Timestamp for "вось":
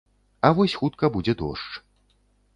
0.59-0.75